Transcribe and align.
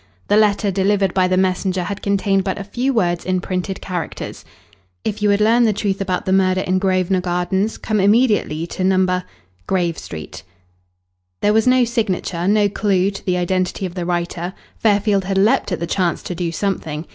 The 0.29 0.35
letter 0.35 0.71
delivered 0.71 1.13
by 1.13 1.27
the 1.27 1.37
messenger 1.37 1.83
had 1.83 2.01
contained 2.01 2.43
but 2.43 2.57
a 2.57 2.63
few 2.63 2.91
words 2.91 3.23
in 3.23 3.39
printed 3.39 3.81
characters. 3.81 4.43
"If 5.05 5.21
you 5.21 5.29
would 5.29 5.39
learn 5.41 5.65
the 5.65 5.73
truth 5.73 6.01
about 6.01 6.25
the 6.25 6.33
murder 6.33 6.61
in 6.61 6.79
Grosvenor 6.79 7.21
Gardens, 7.21 7.77
come 7.77 7.99
immediately 7.99 8.65
to 8.65 8.83
No. 8.83 9.21
Grave 9.67 9.99
Street." 9.99 10.41
There 11.41 11.53
was 11.53 11.67
no 11.67 11.85
signature, 11.85 12.47
no 12.47 12.67
clue 12.67 13.11
to 13.11 13.23
the 13.23 13.37
identity 13.37 13.85
of 13.85 13.93
the 13.93 14.07
writer. 14.07 14.55
Fairfield 14.79 15.25
had 15.25 15.37
leapt 15.37 15.71
at 15.71 15.79
the 15.79 15.85
chance 15.85 16.23
to 16.23 16.33
do 16.33 16.51
something. 16.51 17.05